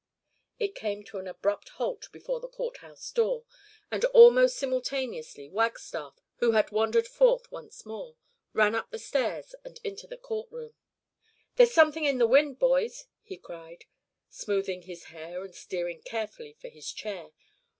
It 0.57 0.73
came 0.73 1.03
to 1.03 1.19
an 1.19 1.27
abrupt 1.27 1.69
halt 1.77 2.09
before 2.11 2.39
the 2.39 2.47
Court 2.47 2.77
house 2.77 3.11
door, 3.11 3.45
and 3.91 4.03
almost 4.05 4.55
simultaneously 4.57 5.47
Wagstaff, 5.47 6.19
who 6.37 6.53
had 6.53 6.71
wandered 6.71 7.07
forth 7.07 7.51
once 7.51 7.85
more, 7.85 8.15
ran 8.51 8.73
up 8.73 8.89
the 8.89 8.97
stairs 8.97 9.53
and 9.63 9.79
into 9.83 10.07
the 10.07 10.17
court 10.17 10.51
room. 10.51 10.73
"There's 11.55 11.71
something 11.75 12.03
in 12.05 12.17
the 12.17 12.25
wind, 12.25 12.57
boys," 12.57 13.05
he 13.21 13.37
cried, 13.37 13.85
smoothing 14.27 14.81
his 14.81 15.03
hair 15.13 15.43
and 15.43 15.53
steering 15.53 16.01
carefully 16.01 16.53
for 16.53 16.69
his 16.69 16.91
chair. 16.91 17.29